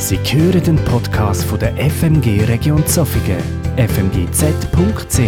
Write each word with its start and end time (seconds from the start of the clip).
Sie 0.00 0.16
hören 0.16 0.62
den 0.62 0.76
Podcast 0.84 1.42
von 1.42 1.58
der 1.58 1.74
FMG 1.76 2.44
Region 2.44 2.86
Zofingen, 2.86 3.42
fmgz.ch. 3.76 5.18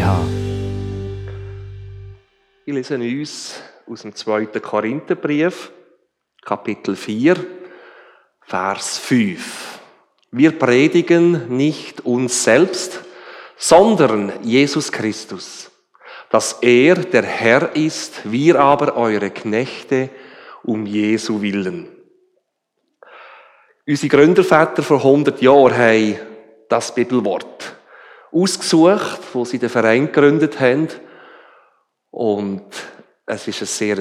Wir 2.65 2.75
lesen 2.75 3.03
uns 3.03 3.61
aus 3.89 4.03
dem 4.03 4.15
2. 4.15 4.47
Korintherbrief, 4.61 5.73
Kapitel 6.45 6.95
4, 6.95 7.37
Vers 8.43 8.99
5. 8.99 9.81
Wir 10.31 10.57
predigen 10.57 11.49
nicht 11.57 12.07
uns 12.07 12.45
selbst, 12.45 13.01
sondern 13.57 14.33
Jesus 14.45 14.93
Christus, 14.93 15.73
dass 16.31 16.59
er 16.63 16.95
der 16.95 17.25
Herr 17.25 17.75
ist, 17.75 18.31
wir 18.31 18.61
aber 18.61 18.97
eure 18.97 19.31
Knechte 19.31 20.11
um 20.63 20.87
Jesu 20.87 21.43
willen. 21.43 22.00
Unsere 23.91 24.09
Gründerväter 24.09 24.85
vor 24.85 24.99
100 24.99 25.43
Jahren 25.43 25.77
haben 25.77 26.17
das 26.69 26.95
Bibelwort 26.95 27.75
ausgesucht, 28.31 29.19
wo 29.33 29.45
sie 29.45 29.59
den 29.59 29.69
Verein 29.69 30.07
gegründet 30.07 30.61
haben. 30.61 30.87
Und 32.13 32.63
es 33.27 33.49
ist 33.49 33.63
ein 33.63 33.67
sehr 33.67 33.97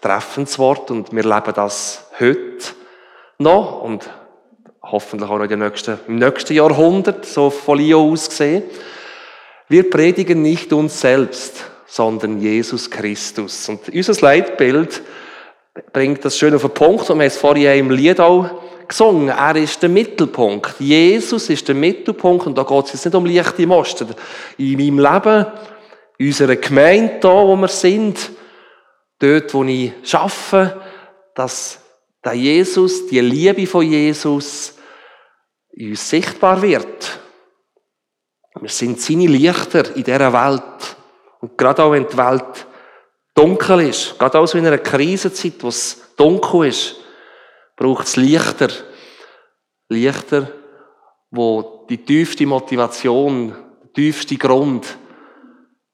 treffendes 0.00 0.58
Wort 0.58 0.90
und 0.90 1.12
wir 1.12 1.22
leben 1.22 1.52
das 1.54 2.10
heute 2.18 2.74
noch 3.38 3.80
und 3.80 4.10
hoffentlich 4.82 5.30
auch 5.30 5.38
noch 5.38 5.48
nächsten, 5.48 6.00
im 6.08 6.16
nächsten 6.16 6.54
Jahrhundert, 6.54 7.24
so 7.24 7.50
von 7.50 7.78
Leo 7.78 8.10
aus 8.10 8.30
gesehen. 8.30 8.64
Wir 9.68 9.88
predigen 9.88 10.42
nicht 10.42 10.72
uns 10.72 11.00
selbst, 11.00 11.64
sondern 11.86 12.40
Jesus 12.40 12.90
Christus. 12.90 13.68
Und 13.68 13.88
unser 13.88 14.20
Leitbild 14.20 15.00
bringt 15.92 16.24
das 16.24 16.36
schön 16.36 16.56
auf 16.56 16.62
den 16.62 16.74
Punkt 16.74 17.08
und 17.08 17.18
wir 17.18 17.22
haben 17.22 17.28
es 17.28 17.38
vorhin 17.38 17.78
im 17.78 17.90
Lied 17.92 18.18
auch 18.18 18.67
gesungen. 18.88 19.28
Er 19.28 19.56
ist 19.56 19.82
der 19.82 19.88
Mittelpunkt. 19.88 20.74
Jesus 20.80 21.50
ist 21.50 21.68
der 21.68 21.74
Mittelpunkt 21.74 22.46
und 22.46 22.56
da 22.56 22.62
geht 22.62 22.86
es 22.86 22.92
jetzt 22.92 23.04
nicht 23.04 23.14
um 23.14 23.26
leichte 23.26 23.66
Mosten. 23.66 24.08
In 24.56 24.76
meinem 24.76 24.98
Leben, 24.98 25.46
in 26.18 26.26
unserer 26.26 26.56
Gemeinde 26.56 27.20
hier, 27.20 27.30
wo 27.30 27.56
wir 27.56 27.68
sind, 27.68 28.30
dort, 29.18 29.54
wo 29.54 29.64
ich 29.64 29.92
arbeite, 30.14 30.80
dass 31.34 31.80
der 32.24 32.34
Jesus, 32.34 33.06
die 33.06 33.20
Liebe 33.20 33.66
von 33.66 33.86
Jesus 33.86 34.74
in 35.72 35.90
uns 35.90 36.10
sichtbar 36.10 36.60
wird. 36.60 37.20
Wir 38.60 38.68
sind 38.68 39.00
seine 39.00 39.26
Lichter 39.26 39.94
in 39.94 40.02
dieser 40.02 40.32
Welt. 40.32 40.96
Und 41.40 41.56
gerade 41.56 41.84
auch 41.84 41.92
wenn 41.92 42.08
die 42.08 42.16
Welt 42.16 42.66
dunkel 43.34 43.88
ist, 43.88 44.18
gerade 44.18 44.38
auch 44.38 44.46
so 44.46 44.58
in 44.58 44.66
einer 44.66 44.78
Krisenzeit, 44.78 45.54
wo 45.60 45.68
es 45.68 46.00
dunkel 46.16 46.66
ist, 46.66 46.96
braucht 47.78 48.06
es 48.08 48.16
Lichter. 48.16 48.68
Lichter, 49.88 50.52
wo 51.30 51.86
die 51.88 52.04
tiefste 52.04 52.44
Motivation, 52.44 53.56
der 53.82 53.92
tiefste 53.94 54.36
Grund 54.36 54.98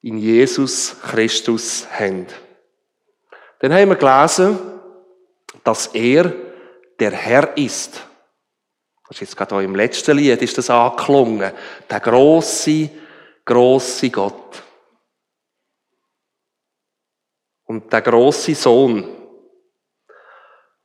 in 0.02 0.18
Jesus 0.18 0.96
Christus 1.00 1.86
haben. 1.90 2.26
Dann 3.60 3.72
haben 3.72 3.90
wir 3.90 3.96
gelesen, 3.96 4.58
dass 5.62 5.86
er 5.88 6.32
der 6.98 7.12
Herr 7.12 7.56
ist. 7.56 8.04
Das 9.06 9.16
ist 9.16 9.20
jetzt 9.20 9.36
gerade 9.36 9.54
auch 9.54 9.60
im 9.60 9.76
letzten 9.76 10.16
Lied 10.16 10.42
ist 10.42 10.58
das 10.58 10.70
angeklungen. 10.70 11.52
Der 11.88 12.00
große, 12.00 12.90
große 13.44 14.10
Gott. 14.10 14.62
Und 17.66 17.92
der 17.92 18.02
große 18.02 18.54
Sohn, 18.54 19.23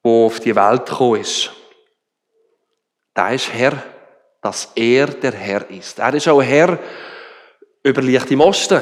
wo 0.01 0.27
auf 0.27 0.39
die 0.39 0.55
Welt 0.55 0.85
gekommen 0.85 1.21
ist, 1.21 1.51
der 3.15 3.31
ist 3.31 3.53
Herr, 3.53 3.83
dass 4.41 4.71
er 4.75 5.07
der 5.07 5.33
Herr 5.33 5.69
ist. 5.69 5.99
Er 5.99 6.13
ist 6.13 6.27
auch 6.27 6.41
Herr 6.41 6.79
über 7.83 8.01
leichte 8.01 8.35
Mosten. 8.35 8.81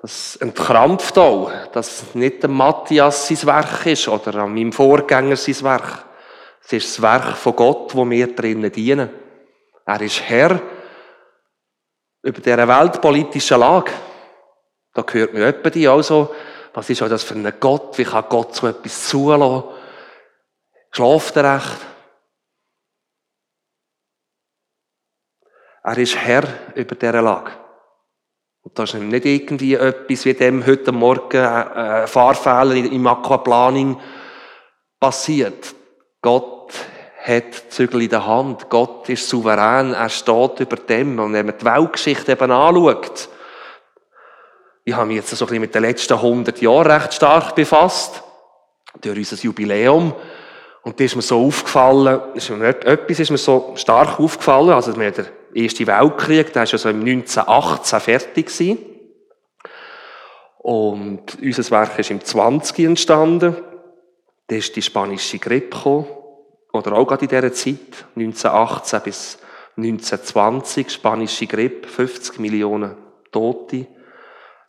Das 0.00 0.36
entkrampft 0.36 1.18
auch, 1.18 1.50
dass 1.72 2.14
nicht 2.14 2.42
der 2.42 2.50
Matthias 2.50 3.26
sein 3.26 3.46
Werk 3.46 3.86
ist 3.86 4.06
oder 4.08 4.34
an 4.36 4.54
meinem 4.54 4.72
Vorgänger 4.72 5.36
sein 5.36 5.60
Werk. 5.62 6.04
Es 6.62 6.72
ist 6.72 6.98
das 6.98 7.02
Werk 7.02 7.36
von 7.36 7.56
Gott, 7.56 7.94
wo 7.94 8.08
wir 8.08 8.34
drinnen 8.34 8.70
dienen. 8.70 9.10
Er 9.84 10.00
ist 10.02 10.22
Herr 10.22 10.60
über 12.22 12.40
dieser 12.40 12.68
weltpolitischen 12.68 13.58
Lage. 13.58 13.92
Da 14.92 15.02
gehört 15.02 15.32
mir 15.32 15.46
jemand 15.46 15.74
die 15.74 15.88
also, 15.88 16.34
was 16.74 16.90
ist 16.90 17.00
das 17.00 17.24
für 17.24 17.34
ein 17.34 17.52
Gott? 17.60 17.98
Wie 17.98 18.04
kann 18.04 18.24
Gott 18.28 18.54
so 18.54 18.66
etwas 18.66 19.08
zulassen? 19.08 19.68
Schlaft 20.90 21.36
er 21.36 21.56
recht? 21.56 21.78
Er 25.82 25.98
ist 25.98 26.16
Herr 26.16 26.44
über 26.74 26.94
dieser 26.94 27.22
Lage. 27.22 27.52
Und 28.62 28.78
das 28.78 28.92
ist 28.92 29.00
nicht 29.00 29.24
irgendwie 29.24 29.74
etwas 29.74 30.24
wie 30.24 30.34
dem 30.34 30.66
heute 30.66 30.92
Morgen 30.92 31.38
ein 31.38 32.06
Fahrfehler 32.06 32.74
im 32.74 33.06
Aquaplaning 33.06 33.98
passiert. 35.00 35.74
Gott 36.20 36.74
hat 37.24 37.54
Zügel 37.70 38.02
in 38.02 38.10
der 38.10 38.26
Hand. 38.26 38.68
Gott 38.68 39.08
ist 39.08 39.28
souverän. 39.28 39.94
Er 39.94 40.08
steht 40.08 40.60
über 40.60 40.76
dem. 40.76 41.18
Und 41.18 41.32
wenn 41.32 41.46
man 41.46 41.58
die 41.58 41.64
Weltgeschichte 41.64 42.32
eben 42.32 42.50
anschaut, 42.50 43.28
ich 44.88 44.96
habe 44.96 45.06
mich 45.06 45.16
jetzt 45.16 45.28
so 45.28 45.44
ein 45.44 45.48
bisschen 45.48 45.60
mit 45.60 45.74
den 45.74 45.82
letzten 45.82 46.14
100 46.14 46.62
Jahren 46.62 46.90
recht 46.90 47.12
stark 47.12 47.54
befasst, 47.54 48.22
durch 49.02 49.18
unser 49.18 49.36
Jubiläum. 49.36 50.14
Und 50.82 50.98
da 50.98 51.04
ist 51.04 51.14
mir 51.14 51.20
so 51.20 51.44
aufgefallen, 51.44 52.20
ist 52.32 52.48
mir 52.48 52.68
etwas 52.68 53.20
ist 53.20 53.30
mir 53.30 53.36
so 53.36 53.72
stark 53.74 54.18
aufgefallen, 54.18 54.70
also 54.70 54.98
wir 54.98 55.10
der 55.10 55.26
Erste 55.52 55.86
Weltkrieg, 55.86 56.54
der 56.54 56.62
ist 56.62 56.72
ja 56.72 56.78
so 56.78 56.88
im 56.88 57.00
1918 57.00 58.00
fertig 58.00 58.46
gewesen. 58.46 58.78
Und 60.58 61.38
unser 61.42 61.70
Werk 61.70 61.98
ist 61.98 62.10
im 62.10 62.24
20 62.24 62.78
entstanden. 62.86 63.56
Da 64.46 64.56
ist 64.56 64.74
die 64.74 64.82
spanische 64.82 65.38
Grippe 65.38 65.76
gekommen. 65.76 66.06
Oder 66.72 66.92
auch 66.92 67.06
gerade 67.06 67.24
in 67.24 67.28
dieser 67.28 67.52
Zeit, 67.52 68.06
1918 68.16 69.00
bis 69.02 69.38
1920, 69.76 70.90
spanische 70.90 71.46
Grippe, 71.46 71.88
50 71.88 72.38
Millionen 72.38 72.94
Tote. 73.30 73.86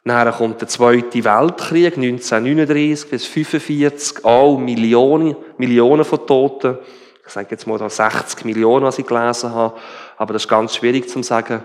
Dann 0.05 0.31
kommt 0.33 0.61
der 0.61 0.67
Zweite 0.67 1.23
Weltkrieg, 1.23 1.97
1939 1.97 3.09
bis 3.09 3.25
1945, 3.27 4.25
auch 4.25 4.57
Millionen, 4.57 5.35
Millionen 5.57 6.05
von 6.05 6.25
Toten. 6.25 6.77
Ich 7.25 7.33
sage 7.33 7.47
jetzt 7.51 7.67
mal 7.67 7.77
da 7.77 7.89
60 7.89 8.45
Millionen, 8.45 8.85
was 8.85 8.97
ich 8.97 9.05
gelesen 9.05 9.53
habe. 9.53 9.77
Aber 10.17 10.33
das 10.33 10.43
ist 10.43 10.49
ganz 10.49 10.75
schwierig 10.75 11.09
zu 11.09 11.21
sagen. 11.21 11.63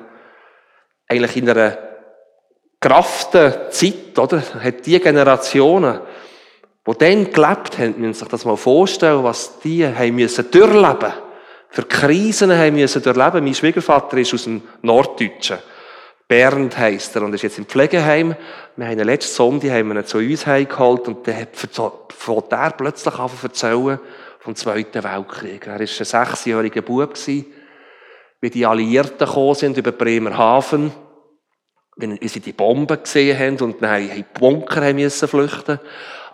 Eigentlich 1.09 1.37
in 1.37 1.49
einer 1.49 1.79
kraften 2.81 3.55
Zeit, 3.71 4.19
oder? 4.19 4.43
Hat 4.63 4.85
die 4.85 5.01
Generationen, 5.01 6.01
die 6.87 6.99
dann 6.99 7.33
gelebt 7.33 7.79
haben, 7.79 7.95
müssen 7.99 8.15
sich 8.15 8.29
das 8.29 8.45
mal 8.45 8.57
vorstellen, 8.57 9.25
was 9.25 9.59
die 9.61 9.87
haben 9.87 10.17
müssen 10.17 10.51
durchleben. 10.51 11.15
Für 11.71 11.83
Krisen 11.85 12.53
haben 12.53 12.75
müssen 12.75 13.03
durchleben. 13.03 13.43
Mein 13.43 13.55
Schwiegervater 13.55 14.19
ist 14.19 14.35
aus 14.35 14.45
dem 14.45 14.63
Norddeutschen. 14.83 15.59
Bernd 16.35 16.77
heisst 16.77 17.15
er 17.15 17.23
und 17.23 17.33
ist 17.33 17.43
jetzt 17.43 17.59
im 17.59 17.67
Pflegeheim. 17.67 18.35
Wir 18.75 18.87
haben 18.87 18.99
ihn 18.99 19.07
letzten 19.07 19.37
Sonntag 19.37 19.71
haben 19.71 19.95
wir 19.95 20.05
zu 20.05 20.19
uns 20.19 20.45
heimgeholt 20.49 21.07
und 21.07 21.25
der 21.29 21.43
hat 21.43 21.51
der 22.51 22.75
plötzlich 22.77 23.15
angefangen 23.15 23.55
zu 23.55 23.67
erzählen 23.67 24.01
vom 24.41 24.57
Zweiten 24.57 25.05
Weltkrieg. 25.05 25.65
Er 25.65 25.75
war 25.75 25.81
ein 25.81 25.87
sechsjähriger 25.87 26.83
Bub, 26.83 27.17
wie 27.25 28.51
die 28.51 28.67
Alliierten 28.67 29.29
gekommen 29.29 29.55
sind 29.55 29.77
über 29.77 29.93
Bremerhaven, 29.93 30.91
wie 31.99 32.27
sie 32.27 32.41
die 32.41 32.53
Bomben 32.53 33.01
gesehen 33.01 33.39
haben 33.39 33.61
und 33.61 33.81
dann 33.81 34.03
in 34.03 34.17
die 34.17 34.25
Bunker 34.37 34.93
müssen 34.93 35.29
flüchten. 35.29 35.79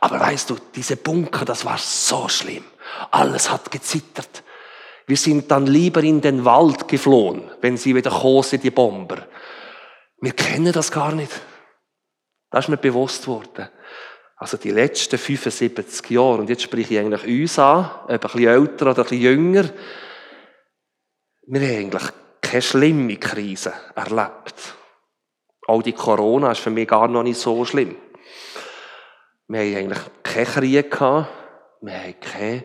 Aber 0.01 0.19
weißt 0.19 0.49
du, 0.49 0.57
diese 0.75 0.97
Bunker, 0.97 1.45
das 1.45 1.67
war 1.67 1.77
so 1.77 2.27
schlimm. 2.27 2.65
Alles 3.11 3.51
hat 3.51 3.71
gezittert. 3.71 4.45
Wir 5.07 5.19
sind 5.19 5.51
dann 5.51 5.67
lieber 5.67 6.03
in 6.03 6.23
den 6.23 6.47
Wald 6.47 6.89
geflohen, 6.89 7.51
wenn 7.61 7.77
sie 7.77 7.95
wieder 7.95 8.11
gekommen 8.11 8.45
sind, 8.45 8.65
die 8.65 8.71
Bomber. 8.71 9.27
Wir 10.21 10.33
kennen 10.33 10.73
das 10.73 10.93
gar 10.93 11.13
nicht. 11.13 11.33
Das 12.51 12.65
ist 12.65 12.69
mir 12.69 12.77
bewusst 12.77 13.27
worden. 13.27 13.69
Also 14.37 14.57
die 14.57 14.71
letzten 14.71 15.19
75 15.19 16.11
Jahre, 16.11 16.39
und 16.39 16.49
jetzt 16.49 16.63
spreche 16.63 16.95
ich 16.95 17.01
eigentlich 17.01 17.43
uns 17.43 17.59
an, 17.59 17.91
ob 18.05 18.11
ein 18.11 18.19
bisschen 18.19 18.49
älter 18.49 18.91
oder 18.91 19.03
ein 19.03 19.03
bisschen 19.03 19.21
jünger, 19.21 19.71
wir 21.47 21.61
haben 21.61 21.77
eigentlich 21.77 22.03
keine 22.41 22.63
schlimme 22.63 23.17
Krise 23.17 23.73
erlebt. 23.95 24.75
Auch 25.67 25.83
die 25.83 25.93
Corona 25.93 26.53
ist 26.53 26.61
für 26.61 26.71
mich 26.71 26.89
gar 26.89 27.09
noch 27.09 27.23
nicht 27.23 27.39
so 27.39 27.65
schlimm. 27.65 27.97
Wir 29.49 29.61
haben 29.61 29.77
eigentlich 29.77 30.03
keinen 30.23 30.47
Krieg 30.47 30.91
gehabt. 30.91 31.29
Wir 31.81 31.95
haben 31.95 32.21
kein 32.21 32.65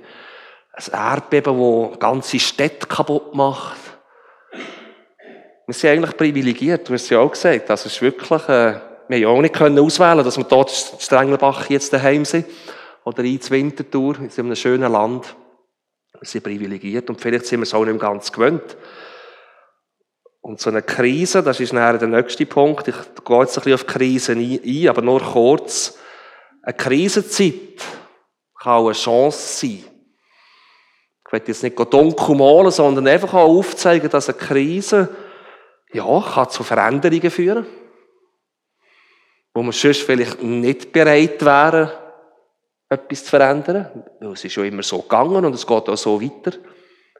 Erdbeben, 0.92 1.90
das 1.92 2.00
ganze 2.00 2.40
Städte 2.40 2.88
kaputt 2.88 3.34
macht. 3.34 3.85
Wir 5.68 5.74
sind 5.74 5.90
eigentlich 5.90 6.16
privilegiert, 6.16 6.88
du 6.88 6.94
hast 6.94 7.10
ja 7.10 7.20
auch 7.20 7.32
gesagt. 7.32 7.70
Das 7.70 7.86
ist 7.88 8.00
wirklich, 8.00 8.48
äh, 8.50 8.80
wir 9.08 9.28
haben 9.28 9.38
auch 9.38 9.42
nicht 9.42 9.56
können 9.56 9.80
auswählen, 9.80 10.24
dass 10.24 10.38
wir 10.38 10.44
dort 10.44 10.70
in 10.94 11.00
Strengelbach 11.00 11.70
jetzt 11.70 11.92
daheim 11.92 12.24
sind. 12.24 12.46
Oder 13.04 13.24
in 13.24 13.40
Winterthur, 13.50 14.20
in 14.20 14.30
einem 14.38 14.56
schönen 14.56 14.92
Land. 14.92 15.36
Wir 16.20 16.28
sind 16.28 16.44
privilegiert 16.44 17.10
und 17.10 17.20
vielleicht 17.20 17.48
sind 17.48 17.60
wir 17.60 17.64
es 17.64 17.74
auch 17.74 17.84
nicht 17.84 18.00
ganz 18.00 18.32
gewöhnt. 18.32 18.78
Und 20.42 20.60
so 20.60 20.70
eine 20.70 20.84
Krise, 20.84 21.42
das 21.42 21.60
ist 21.60 21.74
nachher 21.74 21.98
der 21.98 22.08
nächste 22.10 22.46
Punkt. 22.46 22.88
Ich 22.88 22.96
gehe 22.96 23.40
jetzt 23.40 23.58
ein 23.58 23.64
bisschen 23.64 23.74
auf 23.74 23.88
Krisen 23.88 24.40
ein, 24.40 24.88
aber 24.88 25.02
nur 25.02 25.20
kurz. 25.20 25.98
Eine 26.62 26.76
Krisenzeit 26.76 27.82
kann 28.60 28.74
auch 28.74 28.86
eine 28.86 28.94
Chance 28.94 29.58
sein. 29.60 29.84
Ich 31.26 31.32
will 31.32 31.42
jetzt 31.48 31.64
nicht 31.64 31.78
dunkel 31.78 32.36
malen, 32.36 32.70
sondern 32.70 33.08
einfach 33.08 33.34
auch 33.34 33.50
aufzeigen, 33.50 34.12
dass 34.12 34.30
eine 34.30 34.38
Krise, 34.38 35.10
ja, 35.95 36.24
kann 36.33 36.50
zu 36.50 36.63
Veränderungen 36.63 37.31
führen. 37.31 37.65
Wo 39.53 39.63
wir 39.63 39.71
sonst 39.71 40.01
vielleicht 40.01 40.44
nicht 40.44 40.92
bereit 40.92 41.44
wären, 41.44 41.89
etwas 42.89 43.24
zu 43.24 43.30
verändern. 43.30 44.06
Weil 44.19 44.33
es 44.33 44.44
ist 44.44 44.53
schon 44.53 44.65
immer 44.65 44.83
so 44.83 45.01
gegangen 45.01 45.45
und 45.45 45.53
es 45.53 45.65
geht 45.65 45.89
auch 45.89 45.97
so 45.97 46.21
weiter. 46.21 46.57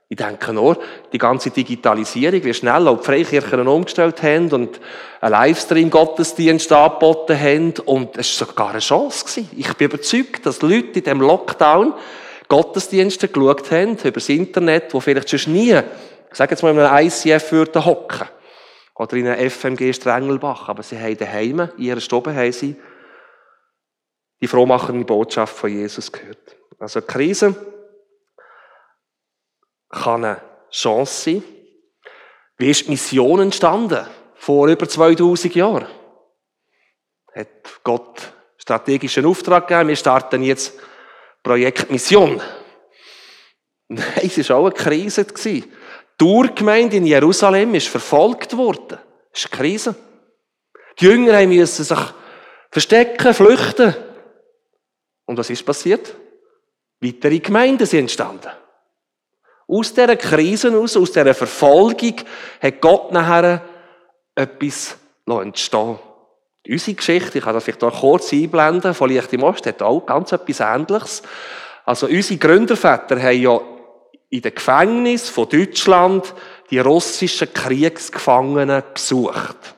Ich 0.07 0.18
denke 0.18 0.54
nur, 0.54 0.77
die 1.12 1.18
ganze 1.18 1.50
Digitalisierung, 1.50 2.44
wie 2.44 2.54
schnell 2.54 2.88
auch 2.88 3.00
die 3.00 3.06
Freikirchen 3.06 3.68
umgestellt 3.68 4.22
haben 4.22 4.51
und 4.51 4.80
einen 5.19 5.31
Livestream-Gottesdienst 5.31 6.72
angeboten 6.72 7.39
haben. 7.39 7.74
Und 7.86 8.16
es 8.16 8.39
war 8.39 8.48
sogar 8.48 8.69
eine 8.69 8.80
Chance. 8.80 9.25
Gewesen. 9.25 9.50
Ich 9.57 9.74
bin 9.74 9.88
überzeugt, 9.88 10.45
dass 10.45 10.62
Leute 10.62 11.00
in 11.00 11.04
diesem 11.04 11.22
Lockdown 11.22 11.94
Gottesdienste 12.48 13.30
geschaut 13.30 13.72
haben 13.72 13.98
über 13.98 14.12
das 14.12 14.30
Internet, 14.30 14.94
wo 14.94 15.00
vielleicht 15.00 15.39
schon 15.39 15.54
nie, 15.54 15.74
ich 15.74 16.36
sage 16.38 16.51
jetzt 16.51 16.62
mal, 16.62 16.72
in 16.72 16.80
einem 16.80 17.07
ICF 17.07 17.51
würden 17.51 17.83
hocken. 17.83 18.27
Oder 18.96 19.18
in 19.18 19.28
einem 19.28 19.50
FMG 19.50 19.94
Strengelbach. 19.94 20.70
Aber 20.70 20.84
sie 20.84 21.00
haben 21.00 21.18
daheim, 21.18 21.70
in 21.78 21.84
ihrer 21.84 22.02
Stube 22.02 22.34
haben 22.34 22.52
sie 22.52 22.76
die 24.42 24.48
frohmachende 24.48 25.06
Botschaft 25.06 25.56
von 25.56 25.70
Jesus 25.70 26.12
gehört. 26.12 26.56
Also 26.80 27.00
eine 27.00 27.08
Krise 27.08 27.56
kann 29.90 30.26
eine 30.26 30.42
Chance 30.72 31.22
sein. 31.22 31.44
Wie 32.58 32.70
ist 32.70 32.86
die 32.86 32.92
Mission 32.92 33.40
entstanden? 33.42 34.06
Vor 34.36 34.68
über 34.68 34.88
2000 34.88 35.56
Jahren. 35.56 35.88
Hat 37.34 37.48
Gott 37.84 38.34
strategischen 38.58 39.26
Auftrag 39.26 39.68
gegeben. 39.68 39.90
Wir 39.90 39.96
starten 39.96 40.44
jetzt 40.44 40.80
Projekt 41.44 41.92
Mission. 41.92 42.42
Nein, 43.88 44.06
es 44.24 44.50
war 44.50 44.58
auch 44.58 44.66
eine 44.66 44.74
Krise. 44.74 45.26
Die 46.20 46.24
Urgemeinde 46.24 46.98
in 46.98 47.06
Jerusalem 47.06 47.76
ist 47.76 47.88
verfolgt 47.88 48.56
worden. 48.56 48.98
Das 49.32 49.44
ist 49.44 49.52
eine 49.52 49.62
Krise. 49.62 49.96
Die 51.00 51.06
Jünger 51.06 51.46
mussten 51.46 51.84
sich 51.84 52.00
verstecken, 52.72 53.34
flüchten. 53.34 53.96
Und 55.26 55.38
was 55.38 55.50
ist 55.50 55.66
passiert? 55.66 56.16
Weitere 57.02 57.40
Gemeinden 57.40 57.86
sind 57.86 58.02
entstanden. 58.02 58.52
Aus 59.68 59.94
dieser 59.94 60.16
Krise 60.16 60.78
aus, 60.78 60.96
aus 60.96 61.12
dieser 61.12 61.34
Verfolgung, 61.34 62.16
hat 62.62 62.82
Gott 62.82 63.12
nachher 63.12 63.62
etwas 64.36 64.98
entstehen 65.28 66.00
Unsere 66.68 66.96
Geschichte, 66.96 67.38
ich 67.38 67.44
kann 67.44 67.54
das 67.54 67.64
vielleicht 67.64 67.84
auch 67.84 68.00
kurz 68.00 68.34
einblenden, 68.34 68.94
von 68.94 69.10
Licht 69.10 69.32
im 69.34 69.44
Ost, 69.44 69.66
hat 69.68 69.82
auch 69.82 70.06
ganz 70.06 70.32
etwas 70.32 70.60
Ähnliches. 70.60 71.22
Also 71.84 72.08
unsere 72.08 72.40
Gründerväter 72.40 73.22
haben 73.22 73.42
ja 73.42 73.60
in 74.36 74.42
den 74.42 74.54
Gefängnissen 74.54 75.34
von 75.34 75.48
Deutschland 75.48 76.34
die 76.70 76.80
russischen 76.80 77.54
Kriegsgefangenen 77.54 78.84
besucht. 78.94 79.76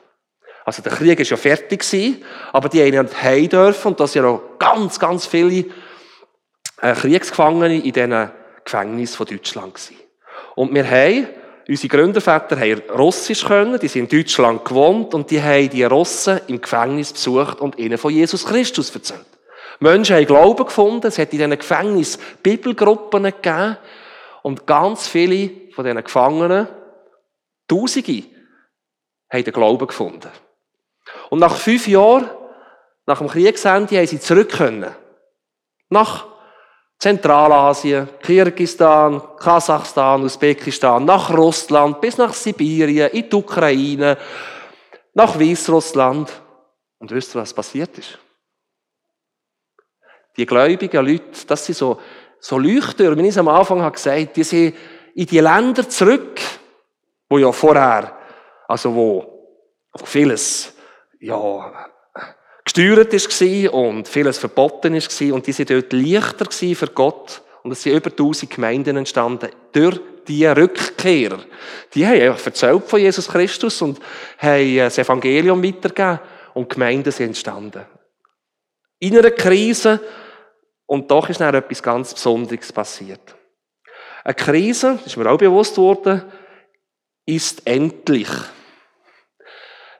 Also 0.64 0.82
der 0.82 0.92
Krieg 0.92 1.20
ist 1.20 1.30
ja 1.30 1.36
fertig 1.36 1.80
gewesen, 1.80 2.24
aber 2.52 2.68
die 2.68 2.82
haben 2.82 3.08
heim 3.22 3.48
dürfen 3.48 3.88
und 3.88 4.00
da 4.00 4.06
sind 4.06 4.24
ja 4.24 4.30
noch 4.30 4.58
ganz, 4.58 4.98
ganz 4.98 5.26
viele 5.26 5.66
äh, 6.82 6.92
Kriegsgefangene 6.92 7.76
in 7.76 7.92
diesen 7.92 8.30
Gefängnis 8.64 9.14
von 9.14 9.26
Deutschland 9.26 9.74
gewesen. 9.74 9.96
Und 10.56 10.74
wir 10.74 10.90
haben, 10.90 11.28
unsere 11.68 11.88
Gründerväter 11.88 12.58
haben 12.58 12.82
Russisch 12.90 13.44
können, 13.44 13.78
die 13.78 13.88
sind 13.88 14.12
in 14.12 14.18
Deutschland 14.18 14.64
gewohnt 14.64 15.14
und 15.14 15.30
die 15.30 15.40
haben 15.40 15.70
die 15.70 15.84
Russen 15.84 16.40
im 16.48 16.60
Gefängnis 16.60 17.12
besucht 17.12 17.60
und 17.60 17.78
ihnen 17.78 17.96
von 17.96 18.12
Jesus 18.12 18.44
Christus 18.44 18.90
erzählt. 18.90 19.24
Menschen 19.80 20.16
haben 20.16 20.26
Glauben 20.26 20.64
gefunden, 20.64 21.06
es 21.06 21.18
hat 21.18 21.32
in 21.32 21.38
diesen 21.38 21.58
Gefängnis 21.58 22.18
Bibelgruppen 22.42 23.22
gegeben 23.22 23.76
und 24.48 24.66
ganz 24.66 25.06
viele 25.06 25.50
von 25.74 25.84
diesen 25.84 26.02
Gefangenen, 26.02 26.68
Tausende, 27.68 28.24
haben 29.30 29.44
den 29.44 29.52
Glauben 29.52 29.86
gefunden. 29.86 30.30
Und 31.28 31.40
nach 31.40 31.54
fünf 31.54 31.86
Jahren, 31.86 32.30
nach 33.04 33.18
dem 33.18 33.28
Kriegsende, 33.28 33.98
haben 33.98 34.06
sie 34.06 34.18
zurück 34.18 34.48
können. 34.48 34.90
Nach 35.90 36.28
Zentralasien, 36.98 38.08
Kirgistan, 38.22 39.20
Kasachstan, 39.36 40.22
Usbekistan, 40.22 41.04
nach 41.04 41.28
Russland, 41.28 42.00
bis 42.00 42.16
nach 42.16 42.32
Sibirien, 42.32 43.10
in 43.10 43.28
die 43.28 43.36
Ukraine, 43.36 44.16
nach 45.12 45.38
Weißrussland. 45.38 46.32
Und 46.98 47.10
wisst 47.10 47.36
ihr, 47.36 47.42
was 47.42 47.52
passiert 47.52 47.98
ist? 47.98 48.18
Die 50.38 50.46
gläubigen 50.46 51.04
Leute, 51.04 51.46
das 51.46 51.66
sind 51.66 51.76
so, 51.76 52.00
so 52.40 52.58
Leuchttürme, 52.58 53.22
wie 53.22 53.28
ich 53.28 53.32
es 53.32 53.38
am 53.38 53.48
Anfang 53.48 53.82
habe 53.82 53.94
gesagt, 53.94 54.36
die 54.36 54.44
sind 54.44 54.74
in 55.14 55.26
die 55.26 55.40
Länder 55.40 55.88
zurück, 55.88 56.40
wo 57.28 57.38
ja 57.38 57.50
vorher, 57.52 58.16
also 58.68 58.94
wo 58.94 59.56
vieles, 60.04 60.74
ja, 61.20 61.88
gesteuert 62.64 63.12
war 63.12 63.74
und 63.74 64.06
vieles 64.06 64.38
verboten 64.38 64.94
war 64.94 65.34
und 65.34 65.46
die 65.46 65.52
sind 65.52 65.70
dort 65.70 65.92
leichter 65.92 66.50
für 66.50 66.86
Gott 66.88 67.42
und 67.62 67.72
es 67.72 67.82
sind 67.82 67.96
über 67.96 68.10
1000 68.10 68.50
Gemeinden 68.50 68.96
entstanden 68.96 69.50
durch 69.72 70.00
die 70.28 70.46
Rückkehrer. 70.46 71.40
Die 71.94 72.06
haben 72.06 72.20
einfach 72.20 72.46
erzählt 72.46 72.84
von 72.84 73.00
Jesus 73.00 73.28
Christus 73.28 73.80
und 73.82 73.98
haben 74.38 74.76
das 74.76 74.98
Evangelium 74.98 75.62
weitergegeben 75.62 76.20
und 76.54 76.68
Gemeinden 76.68 77.10
sind 77.10 77.28
entstanden. 77.28 77.84
In 79.00 79.16
einer 79.16 79.30
Krise 79.30 80.00
und 80.88 81.10
doch 81.10 81.28
ist 81.28 81.40
dann 81.40 81.54
etwas 81.54 81.82
ganz 81.82 82.12
Besonderes 82.12 82.72
passiert. 82.72 83.36
Eine 84.24 84.34
Krise, 84.34 84.94
das 84.96 85.06
ist 85.06 85.16
mir 85.16 85.30
auch 85.30 85.38
bewusst 85.38 85.78
worden, 85.78 86.24
ist 87.24 87.64
endlich 87.66 88.28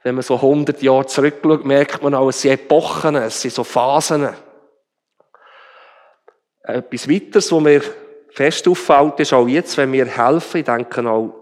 wenn 0.08 0.14
man 0.14 0.22
so 0.22 0.36
100 0.36 0.80
Jahre 0.82 1.06
zurückschaut, 1.06 1.66
merkt 1.66 2.02
man 2.02 2.14
auch, 2.14 2.28
es 2.28 2.40
sind 2.40 2.52
Epochen, 2.52 3.14
es 3.16 3.42
sind 3.42 3.52
so 3.52 3.62
Phasen. 3.62 4.28
Etwas 6.62 7.08
weiteres, 7.08 7.52
was 7.52 7.60
mir 7.60 7.82
fest 8.30 8.68
auffällt, 8.68 9.20
ist 9.20 9.32
auch 9.32 9.46
jetzt, 9.46 9.76
wenn 9.76 9.92
wir 9.92 10.06
helfen, 10.06 10.58
ich 10.58 10.64
denke 10.64 11.08
auch 11.08 11.34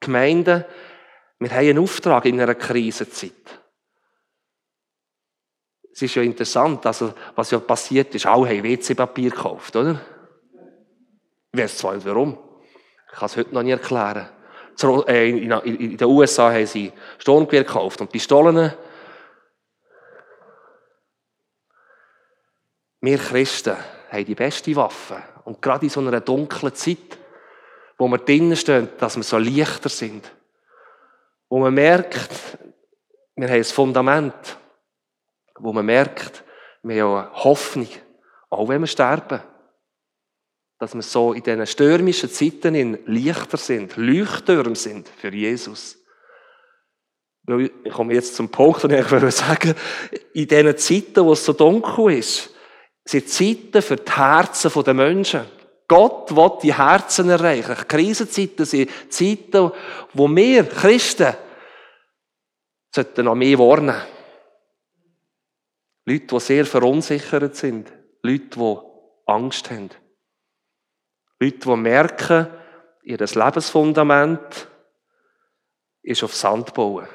Gemeinden, 0.00 0.64
wir 1.38 1.50
haben 1.50 1.68
einen 1.68 1.78
Auftrag 1.78 2.24
in 2.26 2.40
einer 2.40 2.54
Krisenzeit. 2.54 3.61
Es 6.02 6.10
ist 6.10 6.16
ja 6.16 6.22
interessant, 6.22 6.84
also, 6.84 7.14
was 7.36 7.52
ja 7.52 7.60
passiert 7.60 8.12
ist, 8.12 8.26
alle 8.26 8.48
haben 8.48 8.64
WC-Papier 8.64 9.30
gekauft, 9.30 9.76
oder? 9.76 10.00
Ich 11.52 11.60
weiß 11.60 11.78
zwar 11.78 11.94
nicht 11.94 12.04
warum. 12.04 12.36
Ich 13.12 13.18
kann 13.20 13.26
es 13.26 13.36
heute 13.36 13.54
noch 13.54 13.62
nicht 13.62 13.70
erklären. 13.70 14.28
Äh, 15.06 15.28
in 15.28 15.96
den 15.96 16.08
USA 16.08 16.50
haben 16.50 16.66
sie 16.66 16.92
Sturmgewehr 17.18 17.62
gekauft 17.62 18.00
und 18.00 18.10
Pistolen. 18.10 18.72
Wir 23.00 23.18
Christen 23.18 23.76
haben 24.10 24.24
die 24.24 24.34
beste 24.34 24.74
Waffe. 24.74 25.22
Und 25.44 25.62
gerade 25.62 25.86
in 25.86 25.90
so 25.90 26.00
einer 26.00 26.20
dunklen 26.20 26.74
Zeit, 26.74 27.16
wo 27.96 28.08
wir 28.08 28.18
drinnen 28.18 28.56
stehen, 28.56 28.88
dass 28.98 29.14
wir 29.14 29.22
so 29.22 29.38
leichter 29.38 29.88
sind. 29.88 30.32
Wo 31.48 31.60
man 31.60 31.72
merkt, 31.72 32.58
wir 33.36 33.46
haben 33.46 33.54
ein 33.54 33.64
Fundament. 33.64 34.58
Wo 35.62 35.72
man 35.72 35.86
merkt, 35.86 36.44
wir 36.82 37.04
haben 37.04 37.14
eine 37.14 37.44
Hoffnung. 37.44 37.88
Auch 38.50 38.68
wenn 38.68 38.80
wir 38.82 38.86
sterben 38.86 39.40
dass 40.82 40.96
wir 40.96 41.02
so 41.02 41.32
in 41.32 41.44
diesen 41.44 41.64
stürmischen 41.64 42.28
Zeiten 42.28 42.74
in 42.74 42.98
Lichter 43.06 43.56
sind, 43.56 43.96
Leuchttürme 43.96 44.74
sind 44.74 45.08
für 45.08 45.32
Jesus. 45.32 45.96
Ich 47.84 47.92
komme 47.92 48.14
jetzt 48.14 48.34
zum 48.34 48.48
Punkt, 48.48 48.82
den 48.82 48.90
ich 48.90 49.08
würde 49.08 49.30
sagen, 49.30 49.76
in 50.34 50.48
diesen 50.48 50.76
Zeiten, 50.76 51.24
wo 51.24 51.34
es 51.34 51.44
so 51.44 51.52
dunkel 51.52 52.18
ist, 52.18 52.50
sind 53.04 53.28
Zeiten 53.28 53.80
für 53.80 53.94
die 53.94 54.10
Herzen 54.10 54.82
der 54.82 54.94
Menschen. 54.94 55.42
Gott 55.86 56.34
will 56.34 56.50
die 56.60 56.74
Herzen 56.74 57.30
erreichen. 57.30 57.76
Krisenzeiten 57.86 58.66
sind 58.66 58.90
Zeiten, 59.08 59.70
wo 60.14 60.28
wir 60.28 60.64
Christen 60.64 61.32
sollten 62.92 63.24
noch 63.24 63.36
mehr 63.36 63.56
warnen. 63.56 64.02
Leute, 66.04 66.26
die 66.26 66.40
sehr 66.40 66.66
verunsichert 66.66 67.54
sind. 67.54 67.92
Leute, 68.22 68.48
die 68.48 68.78
Angst 69.26 69.70
haben. 69.70 69.90
Leute, 71.38 71.58
die 71.58 71.76
merken, 71.76 72.46
ihr 73.02 73.18
Lebensfundament 73.18 74.68
ist 76.02 76.22
auf 76.22 76.34
Sand 76.34 76.74
bauen. 76.74 77.08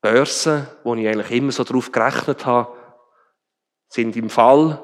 Börsen, 0.00 0.66
wo 0.84 0.94
ich 0.94 1.08
eigentlich 1.08 1.30
immer 1.32 1.52
so 1.52 1.64
darauf 1.64 1.90
gerechnet 1.90 2.46
habe, 2.46 2.76
sind 3.88 4.16
im 4.16 4.30
Fall. 4.30 4.82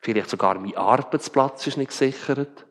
Vielleicht 0.00 0.30
sogar 0.30 0.58
mein 0.58 0.76
Arbeitsplatz 0.76 1.66
ist 1.66 1.76
nicht 1.76 1.88
gesichert. 1.88 2.66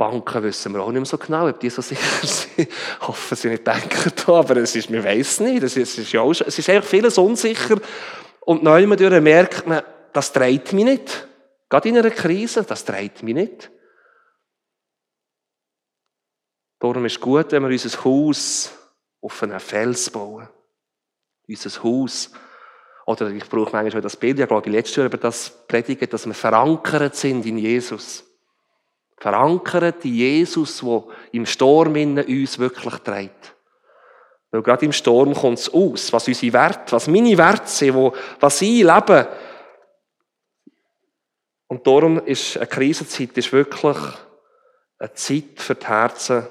Banken 0.00 0.42
wissen 0.44 0.72
wir 0.72 0.80
auch 0.80 0.90
nicht 0.90 1.00
mehr 1.00 1.04
so 1.04 1.18
genau, 1.18 1.46
ob 1.46 1.60
die 1.60 1.68
so 1.68 1.82
sicher 1.82 2.26
sind. 2.26 2.70
Hoffen 3.02 3.36
sie 3.36 3.50
nicht 3.50 3.66
denken 3.66 4.10
da, 4.24 4.32
aber 4.32 4.56
es 4.56 4.74
ist, 4.74 4.90
wir 4.90 5.04
wissen 5.04 5.44
nicht. 5.44 5.62
Es 5.62 5.76
ist, 5.76 5.92
es 5.92 6.06
ist 6.06 6.12
ja 6.12 6.22
auch, 6.22 6.30
es 6.30 6.58
ist 6.58 6.70
einfach 6.70 6.88
vieles 6.88 7.18
unsicher. 7.18 7.78
Und 8.40 8.62
neu 8.62 8.86
merkt 8.86 9.66
man, 9.66 9.82
das 10.14 10.32
dreht 10.32 10.72
mich 10.72 10.86
nicht. 10.86 11.28
Gerade 11.68 11.90
in 11.90 11.98
einer 11.98 12.10
Krise, 12.10 12.64
das 12.64 12.86
dreht 12.86 13.22
mich 13.22 13.34
nicht. 13.34 13.70
Darum 16.78 17.04
ist 17.04 17.16
es 17.16 17.20
gut, 17.20 17.52
wenn 17.52 17.62
wir 17.62 17.68
unser 17.68 18.02
Haus 18.02 18.72
auf 19.20 19.42
einen 19.42 19.60
Fels 19.60 20.08
bauen. 20.08 20.48
Unser 21.46 21.82
Haus. 21.82 22.30
Oder 23.04 23.28
ich 23.32 23.46
brauche 23.50 23.72
manchmal 23.72 24.00
das 24.00 24.16
Bild, 24.16 24.38
ich 24.38 24.48
glaube, 24.48 24.70
letztes 24.70 24.96
Jahr 24.96 25.06
über 25.06 25.18
das 25.18 25.66
predigen, 25.68 26.08
dass 26.08 26.24
wir 26.24 26.32
verankert 26.32 27.16
sind 27.16 27.44
in 27.44 27.58
Jesus. 27.58 28.24
Verankert 29.20 30.04
in 30.04 30.14
Jesus, 30.14 30.80
der 30.80 31.04
im 31.32 31.44
Sturm 31.44 31.94
in 31.96 32.18
uns 32.18 32.58
wirklich 32.58 32.94
trägt. 32.94 33.54
Weil 34.50 34.62
gerade 34.62 34.86
im 34.86 34.92
Sturm 34.92 35.34
kommt 35.34 35.58
es 35.58 35.72
aus, 35.72 36.12
was 36.12 36.26
unsere 36.26 36.54
Werte, 36.54 36.92
was 36.92 37.06
meine 37.06 37.36
Werte 37.36 37.68
sind, 37.68 37.94
wo, 37.94 38.14
was 38.40 38.62
ich 38.62 38.82
lebe. 38.82 39.28
Und 41.68 41.86
darum 41.86 42.18
ist 42.26 42.56
eine 42.56 42.66
Krisenzeit 42.66 43.36
ist 43.36 43.52
wirklich 43.52 43.98
eine 44.98 45.12
Zeit 45.12 45.58
für 45.58 45.74
die 45.74 45.86
Herzen 45.86 46.46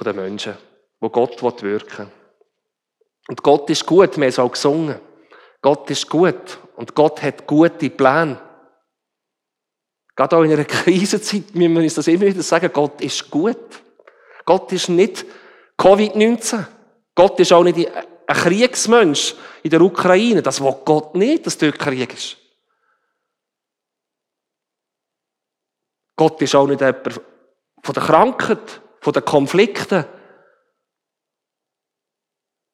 der 0.00 0.14
Menschen, 0.14 0.56
wo 0.98 1.10
Gott 1.10 1.40
wirken 1.62 1.98
will. 1.98 2.12
Und 3.28 3.42
Gott 3.42 3.70
ist 3.70 3.86
gut, 3.86 4.16
wir 4.16 4.24
haben 4.24 4.28
es 4.28 4.38
auch 4.38 4.50
gesungen. 4.50 4.98
Gott 5.60 5.88
ist 5.90 6.08
gut 6.10 6.58
und 6.74 6.94
Gott 6.96 7.22
hat 7.22 7.46
gute 7.46 7.88
Pläne. 7.88 8.40
Gerade 10.14 10.36
auch 10.36 10.42
in 10.42 10.52
einer 10.52 10.64
Krisenzeit 10.66 11.54
müssen 11.54 11.74
wir 11.74 11.82
uns 11.82 11.94
das 11.94 12.06
immer 12.08 12.26
wieder 12.26 12.42
sagen, 12.42 12.70
Gott 12.72 13.00
ist 13.00 13.30
gut. 13.30 13.82
Gott 14.44 14.72
ist 14.72 14.88
nicht 14.88 15.24
Covid-19. 15.78 16.64
Gott 17.14 17.40
ist 17.40 17.52
auch 17.52 17.64
nicht 17.64 17.88
ein 17.88 18.36
Kriegsmensch 18.36 19.34
in 19.62 19.70
der 19.70 19.80
Ukraine. 19.80 20.42
Das 20.42 20.60
will 20.60 20.74
Gott 20.84 21.14
nicht, 21.14 21.46
dass 21.46 21.58
dort 21.58 21.78
Krieg 21.78 22.12
ist. 22.12 22.36
Gott 26.16 26.40
ist 26.42 26.54
auch 26.54 26.66
nicht 26.66 26.80
jemand 26.80 27.20
von 27.82 27.94
der 27.94 28.02
Krankheit, 28.02 28.80
von 29.00 29.12
den 29.12 29.24
Konflikten. 29.24 30.04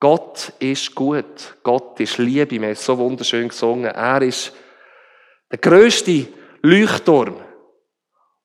Gott 0.01 0.53
ist 0.59 0.95
gut. 0.95 1.57
Gott 1.63 1.99
ist 2.01 2.19
Liebe. 2.19 2.51
Wir 2.51 2.61
haben 2.61 2.73
es 2.73 2.85
so 2.85 2.99
wunderschön 2.99 3.49
gesungen. 3.49 3.87
Er 3.87 4.23
ist 4.23 4.53
der 5.51 5.59
größte 5.59 6.29
Leuchtturm. 6.63 7.43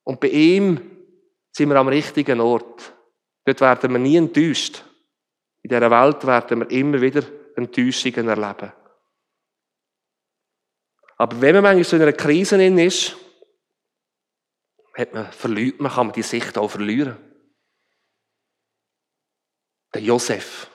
Und 0.03 0.19
bei 0.19 0.27
ihm 0.27 1.07
sind 1.51 1.69
wir 1.69 1.75
am 1.77 1.87
richtigen 1.87 2.39
Ort. 2.39 2.93
Dort 3.45 3.61
werden 3.61 3.91
wir 3.91 3.99
nie 3.99 4.17
enttäuscht. 4.17 4.83
In 5.61 5.69
dieser 5.69 5.91
Welt 5.91 6.25
werden 6.25 6.59
wir 6.61 6.71
immer 6.71 6.99
wieder 6.99 7.23
Enttäuschungen 7.55 8.27
erleben. 8.27 8.71
Aber 11.17 11.39
wenn 11.39 11.55
man 11.55 11.63
manchmal 11.63 11.83
so 11.83 11.95
in 11.95 12.01
einer 12.01 12.13
Krise 12.13 12.63
ist, 12.63 13.15
hat 14.97 15.13
man, 15.13 15.31
verliert 15.31 15.79
man, 15.79 15.91
kann 15.91 16.07
man 16.07 16.13
die 16.13 16.21
Sicht 16.21 16.57
auch 16.57 16.69
verlieren. 16.69 17.17
Der 19.93 20.01
Josef, 20.01 20.69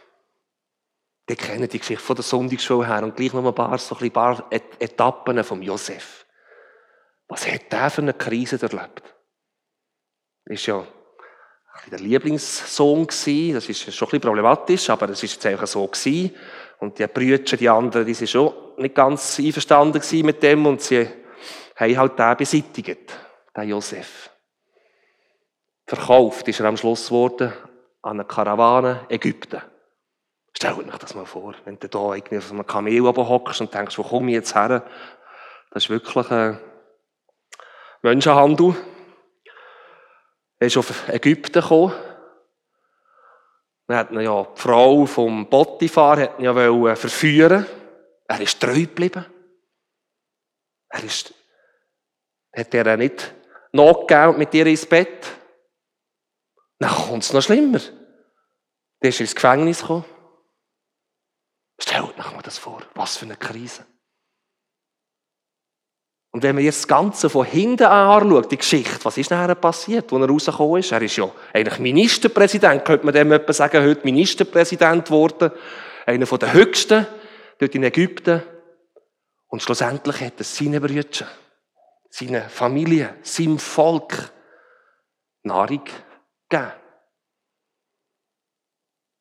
die 1.28 1.36
kennen 1.36 1.68
die 1.68 1.78
Geschichte 1.78 2.02
von 2.02 2.16
der 2.16 2.22
Sonntagsschule 2.22 2.86
her 2.86 3.02
und 3.02 3.16
gleich 3.16 3.32
noch 3.32 3.44
ein 3.44 3.54
paar, 3.54 3.76
so 3.78 3.96
ein 3.96 4.10
paar 4.10 4.48
Etappen 4.50 5.42
vom 5.44 5.60
Josef. 5.60 6.24
Was 7.28 7.46
hat 7.50 7.70
der 7.70 7.90
für 7.90 8.02
eine 8.02 8.14
Krise 8.14 8.60
erlebt? 8.60 9.02
Ist 10.46 10.66
ja 10.66 10.84
der 11.90 11.98
Lieblingssohn 12.00 13.06
gewesen. 13.06 13.54
Das 13.54 13.68
ist 13.68 13.80
schon 13.80 14.08
ein 14.08 14.10
bisschen 14.10 14.20
problematisch, 14.20 14.90
aber 14.90 15.08
es 15.10 15.22
ist 15.22 15.34
jetzt 15.34 15.46
einfach 15.46 15.66
so 15.66 15.86
gewesen. 15.86 16.34
Und 16.80 16.98
die 16.98 17.06
Brüder, 17.06 17.56
die 17.56 17.68
anderen, 17.68 18.06
die 18.06 18.14
sind 18.14 18.30
schon 18.30 18.52
nicht 18.76 18.94
ganz 18.94 19.38
einverstanden 19.38 20.02
mit 20.24 20.42
dem 20.42 20.66
und 20.66 20.80
sie 20.80 21.08
haben 21.76 21.98
halt 21.98 22.18
den 22.18 22.36
beseitigt, 22.36 23.16
den 23.56 23.68
Josef. 23.68 24.30
Verkauft 25.86 26.46
ist 26.48 26.60
er 26.60 26.66
am 26.66 26.76
Schluss 26.76 27.06
geworden 27.06 27.52
an 28.02 28.12
eine 28.12 28.24
Karawane 28.24 29.06
Ägypten. 29.08 29.62
Stellt 30.52 30.78
euch 30.78 30.98
das 30.98 31.14
mal 31.14 31.24
vor, 31.24 31.54
wenn 31.64 31.78
du 31.78 31.88
da 31.88 32.14
irgendwie 32.14 32.38
auf 32.38 32.50
einem 32.50 32.66
Kamel 32.66 33.00
oben 33.06 33.28
hockst 33.28 33.60
und 33.60 33.72
denkst, 33.72 33.96
wo 33.98 34.02
komme 34.02 34.30
ich 34.30 34.34
jetzt 34.34 34.54
her? 34.54 34.84
Das 35.70 35.84
ist 35.84 35.90
wirklich 35.90 36.30
ein 36.30 36.58
Menschenhandel. 38.02 38.74
Er 40.58 40.66
ist 40.66 40.76
auf 40.76 41.08
Ägypten 41.08 41.60
gekommen. 41.60 41.94
Dann 43.86 43.96
hat 43.96 44.12
ja 44.12 44.44
die 44.44 44.60
Frau 44.60 45.06
vom 45.06 45.48
Potiphar 45.48 46.20
hat 46.20 46.38
ihn 46.38 46.44
ja 46.44 46.94
verführen. 46.96 47.66
Er 48.26 48.40
ist 48.40 48.60
treu 48.60 48.82
geblieben. 48.82 49.24
Er 50.90 51.04
ist, 51.04 51.32
hat 52.54 52.74
er 52.74 52.96
nicht 52.96 53.34
nachgegeben 53.72 54.38
mit 54.38 54.52
ihr 54.54 54.66
ins 54.66 54.86
Bett. 54.86 55.26
Dann 56.78 56.90
kommt 56.90 57.22
es 57.22 57.32
noch 57.32 57.42
schlimmer. 57.42 57.80
Der 59.02 59.10
ist 59.10 59.20
ins 59.20 59.34
Gefängnis 59.34 59.80
gekommen. 59.80 60.04
Stellt 61.80 62.18
euch 62.18 62.32
mal 62.32 62.42
das 62.42 62.58
vor. 62.58 62.82
Was 62.94 63.16
für 63.16 63.24
eine 63.24 63.36
Krise. 63.36 63.86
Und 66.30 66.42
wenn 66.42 66.54
man 66.54 66.64
jetzt 66.64 66.80
das 66.80 66.88
Ganze 66.88 67.30
von 67.30 67.46
hinten 67.46 67.84
anschaut, 67.84 68.50
die 68.50 68.58
Geschichte, 68.58 69.04
was 69.04 69.16
ist 69.16 69.30
nachher 69.30 69.54
passiert, 69.54 70.12
als 70.12 70.22
er 70.22 70.28
rausgekommen 70.28 70.80
ist? 70.80 70.92
Er 70.92 71.02
ist 71.02 71.16
ja 71.16 71.30
eigentlich 71.54 71.78
Ministerpräsident, 71.78 72.84
könnte 72.84 73.06
man 73.06 73.14
dem 73.14 73.32
etwa 73.32 73.52
sagen, 73.52 73.82
heute 73.84 74.04
Ministerpräsident 74.04 75.06
geworden. 75.06 75.50
Einer 76.04 76.26
der 76.26 76.52
höchsten, 76.52 77.06
dort 77.58 77.74
in 77.74 77.82
Ägypten. 77.82 78.42
Und 79.48 79.62
schlussendlich 79.62 80.20
hat 80.20 80.34
er 80.38 80.44
seine 80.44 80.80
Brüder, 80.80 81.26
seine 82.10 82.48
Familie, 82.48 83.16
seinem 83.22 83.58
Volk 83.58 84.30
Nahrung 85.42 85.84
gegeben. 86.48 86.72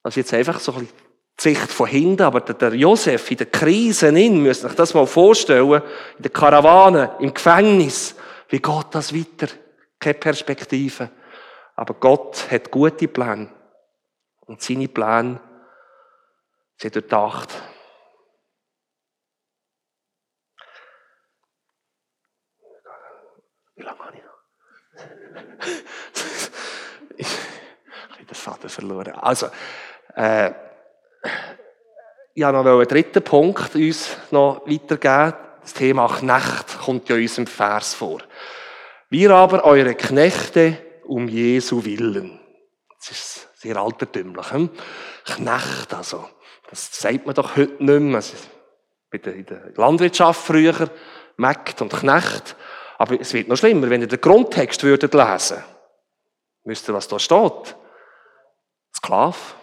Das 0.03 0.11
ist 0.11 0.17
jetzt 0.17 0.33
einfach 0.33 0.59
so 0.59 0.73
ein 0.73 0.79
bisschen 0.79 1.06
Sicht 1.39 1.71
von 1.71 1.87
hinten, 1.87 2.23
aber 2.23 2.41
der 2.41 2.73
Josef 2.73 3.29
in 3.29 3.37
der 3.37 3.45
Krise, 3.47 4.07
in, 4.07 4.41
müsst 4.41 4.65
euch 4.65 4.73
das 4.73 4.95
mal 4.95 5.05
vorstellen, 5.05 5.81
in 6.17 6.23
der 6.23 6.31
Karawane, 6.31 7.15
im 7.19 7.33
Gefängnis, 7.33 8.15
wie 8.49 8.59
geht 8.59 8.85
das 8.91 9.13
weiter? 9.13 9.47
Keine 9.99 10.15
Perspektive. 10.15 11.11
Aber 11.75 11.93
Gott 11.93 12.49
hat 12.49 12.71
gute 12.71 13.07
Pläne. 13.07 13.49
Und 14.47 14.61
seine 14.61 14.87
Pläne 14.87 15.39
sind 16.77 16.95
durchdacht. 16.95 17.49
Wie 23.75 23.83
lange 23.83 23.99
habe 23.99 24.17
ich 24.17 24.23
noch? 24.23 24.37
ich 27.17 27.27
habe 28.09 28.25
den 28.25 28.35
Vater 28.35 28.69
verloren. 28.69 29.13
Also, 29.13 29.47
äh, 30.15 30.51
ich 32.33 32.43
habe 32.43 32.57
noch 32.57 32.65
einen 32.65 32.87
dritten 32.87 33.23
Punkt 33.23 33.75
uns 33.75 34.15
noch 34.31 34.61
weitergeben. 34.65 35.33
Das 35.61 35.73
Thema 35.73 36.07
Knecht 36.07 36.79
kommt 36.79 37.09
ja 37.09 37.15
in 37.15 37.23
unserem 37.23 37.47
Vers 37.47 37.93
vor. 37.93 38.19
Wir 39.09 39.31
aber 39.31 39.63
eure 39.65 39.95
Knechte 39.95 40.77
um 41.05 41.27
Jesu 41.27 41.83
Willen. 41.83 42.39
Das 42.99 43.11
ist 43.11 43.49
sehr 43.55 43.77
altertümlich. 43.77 44.51
Hm? 44.51 44.69
Knecht 45.25 45.93
also. 45.93 46.29
Das 46.69 46.99
sagt 46.99 47.25
man 47.25 47.35
doch 47.35 47.55
heute 47.55 47.83
nicht 47.83 47.99
mehr. 48.01 48.23
Bei 49.09 49.17
der, 49.17 49.33
in 49.35 49.45
der 49.45 49.71
Landwirtschaft 49.75 50.45
früher, 50.45 50.89
Mägd 51.37 51.81
und 51.81 51.93
Knecht. 51.93 52.55
Aber 52.97 53.19
es 53.19 53.33
wird 53.33 53.47
noch 53.47 53.57
schlimmer, 53.57 53.89
wenn 53.89 54.01
ihr 54.01 54.07
den 54.07 54.21
Grundtext 54.21 54.83
würdet 54.83 55.13
lesen. 55.13 55.63
Wisst 56.65 56.89
ihr, 56.89 56.93
was 56.93 57.07
da 57.07 57.17
steht? 57.17 57.75
Sklav. 58.95 59.55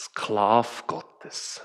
Sklav 0.00 0.86
Gottes. 0.86 1.60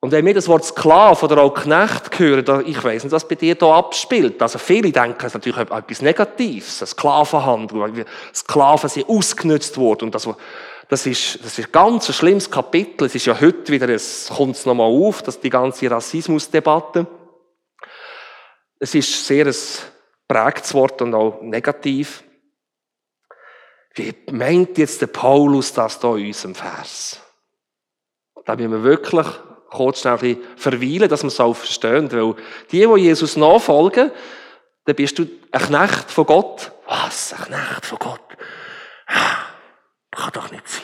Und 0.00 0.12
wenn 0.12 0.24
wir 0.24 0.34
das 0.34 0.46
Wort 0.46 0.64
Sklav 0.64 1.24
oder 1.24 1.42
auch 1.42 1.52
Knecht 1.52 2.16
hören, 2.20 2.64
ich 2.66 2.82
weiß 2.82 3.02
nicht, 3.02 3.12
was 3.12 3.26
bei 3.26 3.34
dir 3.34 3.56
da 3.56 3.74
abspielt. 3.78 4.40
Also 4.40 4.60
viele 4.60 4.92
denken, 4.92 5.18
es 5.18 5.26
ist 5.26 5.34
natürlich 5.34 5.58
etwas 5.58 6.02
Negatives, 6.02 6.80
eine 6.80 6.86
Sklavenhandel, 6.86 8.06
Sklaven 8.32 8.88
sind 8.88 9.08
ausgenutzt 9.08 9.76
worden. 9.76 10.04
Und 10.04 10.14
das, 10.14 10.28
das 10.88 11.04
ist, 11.04 11.44
das 11.44 11.58
ist 11.58 11.66
ein 11.66 11.72
ganz 11.72 12.14
schlimmes 12.14 12.48
Kapitel. 12.48 13.06
Es 13.06 13.14
ist 13.16 13.26
ja 13.26 13.40
heute 13.40 13.72
wieder, 13.72 13.88
es 13.88 14.28
kommt 14.28 14.54
es 14.54 14.64
nochmal 14.64 14.86
auf, 14.86 15.22
dass 15.22 15.40
die 15.40 15.50
ganze 15.50 15.90
Rassismusdebatte. 15.90 17.08
Es 18.78 18.94
ist 18.94 19.26
sehr 19.26 19.46
ein 19.46 19.56
prägtes 20.28 20.72
Wort 20.74 21.02
und 21.02 21.12
auch 21.12 21.42
negativ. 21.42 22.22
Wie 23.98 24.14
meint 24.30 24.78
jetzt 24.78 25.00
der 25.00 25.08
Paulus 25.08 25.72
das 25.72 25.98
da 25.98 26.16
in 26.16 26.26
unserem 26.26 26.54
Vers? 26.54 27.20
Da 28.44 28.56
müssen 28.56 28.70
wir 28.70 28.82
wirklich 28.82 29.26
kurz 29.70 30.00
schnell 30.00 30.14
ein 30.14 30.20
bisschen 30.20 30.56
verweilen, 30.56 31.08
dass 31.08 31.22
wir 31.22 31.28
es 31.28 31.40
auch 31.40 31.54
verstehen. 31.54 32.10
Weil 32.10 32.34
die, 32.70 32.86
die 32.86 33.00
Jesus 33.00 33.36
nachfolgen, 33.36 34.10
dann 34.84 34.96
bist 34.96 35.18
du 35.18 35.26
ein 35.52 35.60
Knecht 35.60 36.10
von 36.10 36.26
Gott. 36.26 36.72
Was? 36.86 37.34
Ein 37.34 37.44
Knecht 37.44 37.86
von 37.86 37.98
Gott? 37.98 38.36
Ja, 39.10 39.46
kann 40.10 40.32
doch 40.32 40.50
nicht 40.50 40.66
sein. 40.68 40.82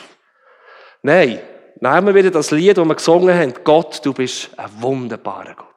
Nein, 1.01 1.41
nehmen 1.79 2.07
wir 2.07 2.15
wieder 2.15 2.31
das 2.31 2.51
Lied, 2.51 2.77
das 2.77 2.85
wir 2.85 2.95
gesungen 2.95 3.37
haben. 3.37 3.53
Gott, 3.63 4.05
du 4.05 4.13
bist 4.13 4.57
ein 4.57 4.81
wunderbarer 4.81 5.55
Gott. 5.55 5.67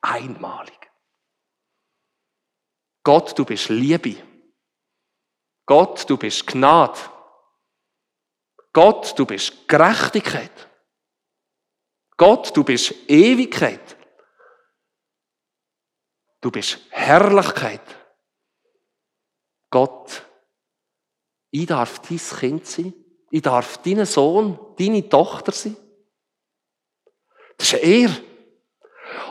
Einmalig. 0.00 0.78
Gott, 3.02 3.38
du 3.38 3.44
bist 3.44 3.68
Liebe. 3.70 4.16
Gott, 5.68 6.08
du 6.08 6.16
bist 6.16 6.46
Gnade. 6.46 6.98
Gott, 8.72 9.12
du 9.18 9.26
bist 9.26 9.68
Gerechtigkeit. 9.68 10.50
Gott, 12.16 12.56
du 12.56 12.64
bist 12.64 12.94
Ewigkeit. 13.06 13.96
Du 16.40 16.50
bist 16.50 16.78
Herrlichkeit. 16.88 17.82
Gott, 19.70 20.24
ich 21.50 21.66
darf 21.66 21.98
dein 21.98 22.18
Kind 22.18 22.66
sein. 22.66 22.94
Ich 23.30 23.42
darf 23.42 23.76
dein 23.82 24.06
Sohn, 24.06 24.58
deine 24.78 25.06
Tochter 25.06 25.52
sein. 25.52 25.76
Das 27.58 27.68
ist 27.68 27.74
eine 27.74 27.82
Ehre. 27.82 28.22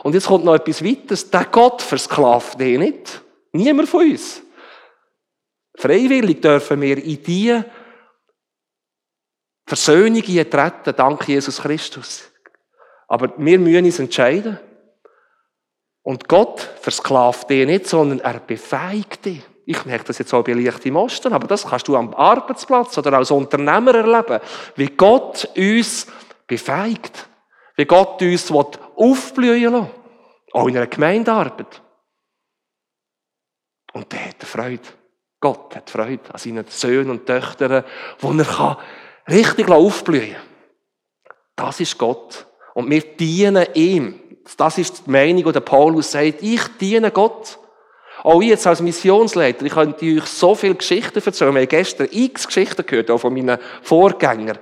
Und 0.04 0.14
jetzt 0.14 0.28
kommt 0.28 0.44
noch 0.44 0.54
etwas 0.54 0.84
weiteres. 0.84 1.28
Der 1.28 1.46
Gott 1.46 1.82
versklavt 1.82 2.60
dich 2.60 2.78
nicht. 2.78 3.22
Niemand 3.50 3.88
von 3.88 4.08
uns. 4.08 4.42
Freiwillig 5.78 6.42
dürfen 6.42 6.80
wir 6.80 6.98
in 6.98 7.22
die 7.22 7.62
Versöhnung 9.64 10.22
treten, 10.22 10.96
dank 10.96 11.28
Jesus 11.28 11.62
Christus. 11.62 12.32
Aber 13.06 13.32
wir 13.36 13.58
müssen 13.60 13.84
uns 13.84 13.98
entscheiden. 14.00 14.58
Und 16.02 16.26
Gott 16.26 16.60
versklavt 16.80 17.48
dich 17.48 17.64
nicht, 17.64 17.86
sondern 17.86 18.18
er 18.18 18.40
befähigt 18.40 19.24
dich. 19.24 19.42
Ich 19.66 19.84
merke 19.84 20.06
das 20.06 20.18
jetzt 20.18 20.34
auch 20.34 20.42
bei 20.42 20.54
leichten 20.54 20.96
Osten, 20.96 21.32
aber 21.32 21.46
das 21.46 21.64
kannst 21.64 21.86
du 21.86 21.94
am 21.94 22.12
Arbeitsplatz 22.12 22.98
oder 22.98 23.12
als 23.12 23.30
Unternehmer 23.30 23.94
erleben, 23.94 24.40
wie 24.74 24.88
Gott 24.88 25.48
uns 25.56 26.08
befähigt, 26.48 27.28
wie 27.76 27.84
Gott 27.84 28.20
uns 28.20 28.50
aufblühen 28.50 29.72
lässt, 29.72 29.90
auch 30.54 30.66
in 30.66 30.76
einer 30.76 30.88
Gemeindearbeit. 30.88 31.82
Und 33.92 34.10
der 34.10 34.30
hat 34.30 34.42
Freude. 34.42 34.97
Gott 35.40 35.76
hat 35.76 35.90
Freude 35.90 36.32
an 36.32 36.38
seinen 36.38 36.64
Söhnen 36.68 37.10
und 37.10 37.26
Töchtern, 37.26 37.84
wo 38.18 38.32
er 38.32 38.78
richtig 39.28 39.70
aufblühen 39.70 40.32
kann. 40.32 40.42
Das 41.56 41.80
ist 41.80 41.98
Gott. 41.98 42.46
Und 42.74 42.90
wir 42.90 43.00
dienen 43.00 43.66
ihm. 43.74 44.20
Das 44.56 44.78
ist 44.78 45.06
die 45.06 45.10
Meinung, 45.10 45.52
die 45.52 45.60
Paulus 45.60 46.12
sagt. 46.12 46.42
Ich 46.42 46.62
diene 46.80 47.10
Gott. 47.10 47.58
Auch 48.22 48.40
ich 48.40 48.48
jetzt 48.48 48.66
als 48.66 48.80
Missionsleiter, 48.80 49.64
ich 49.64 49.72
könnte 49.72 50.04
euch 50.04 50.24
so 50.24 50.54
viele 50.54 50.74
Geschichten 50.74 51.22
erzählen. 51.24 51.54
Wir 51.54 51.60
haben 51.60 51.68
gestern 51.68 52.08
x 52.10 52.46
Geschichten 52.46 52.84
gehört, 52.84 53.10
auch 53.10 53.18
von 53.18 53.32
meinen 53.32 53.58
Vorgängern, 53.82 54.58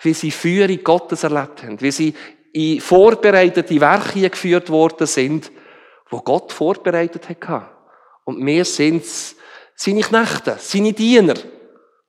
wie 0.00 0.12
sie 0.12 0.32
Führung 0.32 0.82
Gottes 0.82 1.22
erlebt 1.22 1.62
haben, 1.62 1.80
wie 1.80 1.92
sie 1.92 2.14
in 2.52 2.80
vorbereitete 2.80 3.80
Werke 3.80 4.28
geführt 4.28 4.70
worden 4.70 5.06
sind, 5.06 5.52
wo 6.10 6.20
Gott 6.20 6.52
vorbereitet 6.52 7.28
hat. 7.28 7.70
Und 8.24 8.44
wir 8.44 8.64
sind 8.64 9.04
seine 9.76 10.00
Knechte, 10.00 10.56
seine 10.58 10.92
Diener, 10.92 11.34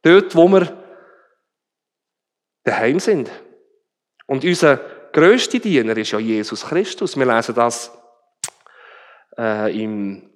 dort, 0.01 0.35
wo 0.35 0.47
wir 0.47 0.75
daheim 2.63 2.99
sind. 2.99 3.29
Und 4.25 4.43
unser 4.43 4.77
grösster 5.11 5.59
Diener 5.59 5.95
ist 5.97 6.11
ja 6.11 6.19
Jesus 6.19 6.65
Christus. 6.65 7.17
Wir 7.17 7.25
lesen 7.25 7.55
das 7.55 7.91
äh, 9.37 9.83
im 9.83 10.29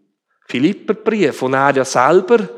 Philipperbrief, 0.47 1.41
wo 1.41 1.47
er 1.47 1.75
ja 1.75 1.85
selber 1.85 2.49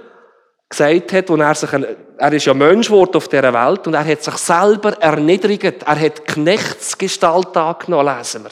gesagt 0.69 1.13
hat, 1.13 1.29
wo 1.29 1.35
er 1.35 1.55
sich, 1.55 1.71
ein, 1.73 1.85
er 2.17 2.33
ist 2.33 2.45
ja 2.45 2.53
Mensch 2.53 2.87
geworden 2.87 3.15
auf 3.15 3.27
dieser 3.27 3.53
Welt 3.53 3.85
und 3.85 3.93
er 3.93 4.05
hat 4.05 4.23
sich 4.23 4.35
selber 4.35 4.93
erniedrigt. 4.99 5.83
Er 5.83 5.99
hat 5.99 6.25
Knechtsgestalt 6.25 7.55
angenommen, 7.55 8.17
lesen 8.17 8.43
wir. 8.43 8.51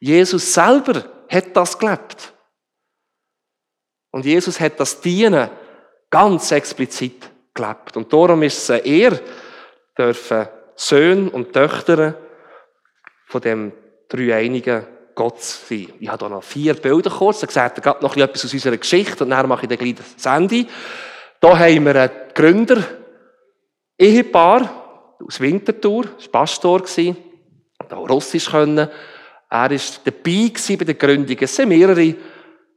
Jesus 0.00 0.52
selber 0.52 1.04
hat 1.28 1.54
das 1.56 1.78
gelebt. 1.78 2.32
Und 4.10 4.24
Jesus 4.24 4.58
hat 4.60 4.78
das 4.80 5.00
Dienen 5.00 5.48
ganz 6.10 6.50
explizit 6.50 7.30
gelebt. 7.54 7.96
Und 7.96 8.12
darum 8.12 8.42
ist 8.42 8.68
es 8.68 8.84
er, 8.84 9.20
dürfen 9.96 10.48
Söhne 10.74 11.30
und 11.30 11.52
Töchter 11.52 12.14
von 13.26 13.40
dem 13.40 13.72
dreieinigen 14.08 14.86
Gott 15.14 15.40
sein. 15.42 15.92
Ich 16.00 16.08
habe 16.08 16.26
hier 16.26 16.34
noch 16.34 16.42
vier 16.42 16.74
Bilder 16.74 17.10
kurz. 17.10 17.40
Da 17.40 17.48
seht 17.48 17.78
ihr 17.78 17.82
gerade 17.82 18.02
noch 18.02 18.16
etwas 18.16 18.44
aus 18.44 18.52
unserer 18.52 18.76
Geschichte 18.76 19.24
und 19.24 19.30
dann 19.30 19.48
mache 19.48 19.62
ich 19.64 19.68
dann 19.68 19.78
gleich 19.78 19.94
das 19.94 20.26
Ende. 20.26 20.66
Hier 21.42 21.58
haben 21.58 21.84
wir 21.84 21.96
einen 21.96 22.10
Gründer, 22.34 22.82
Ehepaar 23.98 25.16
aus 25.24 25.40
Winterthur, 25.40 26.04
war 26.04 26.30
Pastor, 26.32 26.80
hat 26.80 27.92
auch 27.92 28.08
Russisch 28.08 28.50
können. 28.50 28.78
Er 28.78 28.90
war 29.50 29.68
dabei 29.68 30.52
bei 30.78 30.84
der 30.84 30.94
Gründung. 30.94 31.36
Es 31.38 31.56
sind 31.56 31.68
mehrere 31.68 32.14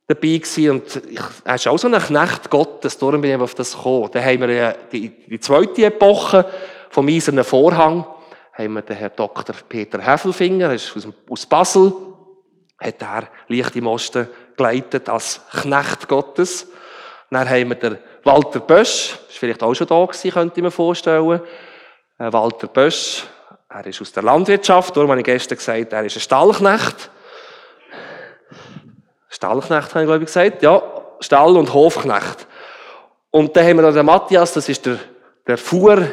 dabei 0.07 0.37
gewesen 0.37 0.69
und 0.71 0.95
ich, 1.09 1.19
er 1.43 1.55
ist 1.55 1.67
auch 1.67 1.77
so 1.77 1.87
ein 1.87 1.93
Knecht 1.93 2.49
Gottes, 2.49 2.97
darum 2.97 3.21
bin 3.21 3.31
ich 3.31 3.41
auf 3.41 3.55
das 3.55 3.75
gekommen. 3.75 4.09
Dann 4.11 4.25
haben 4.25 4.41
wir 4.41 4.75
die, 4.91 5.09
die 5.09 5.39
zweite 5.39 5.85
Epoche 5.85 6.45
vom 6.89 7.07
Eisernen 7.07 7.43
Vorhang, 7.43 8.05
haben 8.53 8.73
wir 8.73 8.81
den 8.81 8.97
Herrn 8.97 9.13
Dr. 9.15 9.55
Peter 9.67 9.99
Heffelfinger, 9.99 10.67
er 10.67 10.75
ist 10.75 10.95
aus, 10.95 11.07
aus 11.29 11.45
Basel, 11.45 11.93
hat 12.79 13.01
er 13.01 13.27
Licht 13.47 13.75
im 13.75 13.87
Osten 13.87 14.27
geleitet 14.57 15.09
als 15.09 15.41
Knecht 15.61 16.07
Gottes. 16.07 16.67
Dann 17.29 17.49
haben 17.49 17.69
wir 17.69 17.75
den 17.75 17.97
Walter 18.23 18.59
Bösch, 18.59 19.17
ist 19.29 19.37
vielleicht 19.39 19.63
auch 19.63 19.73
schon 19.73 19.87
da 19.87 20.05
gewesen, 20.05 20.31
könnte 20.31 20.59
ich 20.59 20.63
mir 20.63 20.71
vorstellen. 20.71 21.41
Äh, 22.19 22.31
Walter 22.31 22.67
Bösch, 22.67 23.23
er 23.69 23.85
ist 23.87 24.01
aus 24.01 24.11
der 24.11 24.23
Landwirtschaft, 24.23 24.95
darum 24.95 25.09
habe 25.09 25.21
ich 25.21 25.25
gestern 25.25 25.57
gesagt, 25.57 25.93
er 25.93 26.05
ist 26.05 26.17
ein 26.17 26.21
Stallknecht. 26.21 27.09
Stallknecht, 29.33 29.89
habe 29.89 30.01
ich 30.01 30.07
glaube 30.07 30.19
ich 30.19 30.25
gesagt. 30.27 30.61
Ja, 30.61 30.81
Stall- 31.19 31.57
und 31.57 31.73
Hofknecht. 31.73 32.47
Und 33.31 33.55
dann 33.55 33.65
haben 33.65 33.77
wir 33.77 33.81
noch 33.81 33.93
den 33.93 34.05
Matthias, 34.05 34.53
das 34.53 34.69
ist 34.69 34.85
der, 34.85 34.99
der 35.47 35.57
Fuhr, 35.57 36.07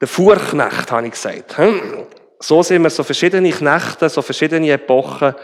der 0.00 0.08
Fuhrknecht, 0.08 0.90
habe 0.90 1.06
ich 1.06 1.12
gesagt. 1.12 1.56
So 2.40 2.62
sind 2.64 2.82
wir 2.82 2.90
so 2.90 3.04
verschiedene 3.04 3.50
Knechte, 3.52 4.08
so 4.08 4.20
verschiedene 4.20 4.72
Epochen, 4.72 5.34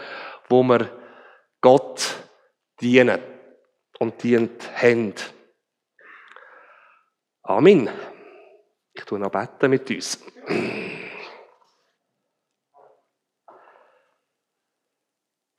wo 0.49 0.63
wir 0.63 0.89
Gott 1.61 2.15
dienen 2.81 3.19
und 3.99 4.21
dient 4.21 4.69
haben. 4.75 5.13
Amen. 7.43 7.89
Ich 8.93 9.05
tue 9.05 9.17
noch 9.17 9.31
beten 9.31 9.69
mit 9.69 9.89
uns. 9.89 10.19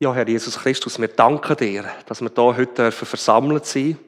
Ja, 0.02 0.12
Herr 0.12 0.26
Jesus 0.26 0.58
Christus, 0.58 0.98
wir 0.98 1.06
danken 1.06 1.56
dir, 1.56 1.84
dass 2.06 2.20
wir 2.20 2.32
hier 2.34 2.56
heute 2.56 2.90
versammelt 2.90 3.64
sein 3.64 3.92
dürfen. 3.92 4.04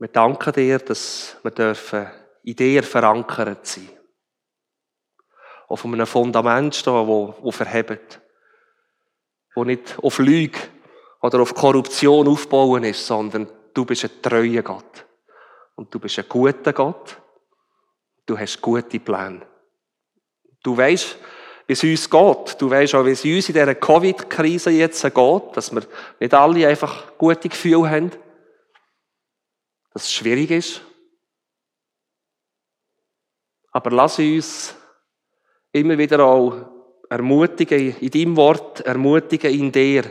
Wir 0.00 0.08
danken 0.08 0.52
dir, 0.52 0.80
dass 0.80 1.36
wir 1.44 1.52
dürfen 1.52 2.08
in 2.42 2.56
dir 2.56 2.82
verankert 2.82 3.64
sein. 3.64 3.90
Auf 5.68 5.84
einem 5.84 6.04
Fundament 6.04 6.74
stehen, 6.74 7.06
wo, 7.06 7.32
wo 7.40 7.52
verhebt. 7.52 8.20
Wo 9.54 9.62
nicht 9.62 9.96
auf 10.02 10.18
Lüge 10.18 10.58
oder 11.22 11.38
auf 11.38 11.54
Korruption 11.54 12.26
aufbauen 12.26 12.82
ist, 12.82 13.06
sondern 13.06 13.48
du 13.72 13.84
bist 13.84 14.02
ein 14.02 14.20
treuer 14.20 14.62
Gott. 14.62 15.06
Und 15.76 15.94
du 15.94 16.00
bist 16.00 16.18
ein 16.18 16.28
guter 16.28 16.72
Gott. 16.72 17.16
Du 18.26 18.36
hast 18.36 18.60
gute 18.60 18.98
Pläne. 18.98 19.46
Du 20.60 20.76
weißt, 20.76 21.18
wie 21.68 21.74
es 21.74 21.84
uns 21.84 22.08
geht. 22.08 22.60
Du 22.60 22.70
weißt 22.70 22.94
auch, 22.94 23.04
wie 23.04 23.10
es 23.10 23.24
uns 23.24 23.48
in 23.50 23.54
dieser 23.54 23.74
Covid-Krise 23.74 24.70
jetzt 24.70 25.02
geht, 25.02 25.42
dass 25.52 25.70
wir 25.72 25.82
nicht 26.18 26.32
alle 26.32 26.66
einfach 26.66 27.16
gute 27.18 27.48
Gefühle 27.48 27.90
haben, 27.90 28.10
dass 29.92 30.04
es 30.04 30.12
schwierig 30.12 30.50
ist. 30.50 30.80
Aber 33.70 33.90
lass 33.90 34.18
uns 34.18 34.74
immer 35.70 35.98
wieder 35.98 36.24
auch 36.24 36.54
ermutigen, 37.10 37.96
in 38.00 38.10
deinem 38.10 38.36
Wort, 38.36 38.80
ermutigen 38.80 39.52
in 39.52 39.70
dir, 39.70 40.10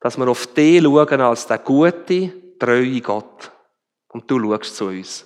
dass 0.00 0.18
wir 0.18 0.26
auf 0.28 0.48
dich 0.48 0.82
schauen 0.82 1.20
als 1.20 1.46
der 1.46 1.58
gute, 1.58 2.56
treue 2.58 3.00
Gott. 3.00 3.52
Und 4.08 4.28
du 4.28 4.40
schaust 4.40 4.74
zu 4.74 4.86
uns. 4.86 5.24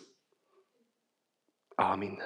Amen. 1.77 2.21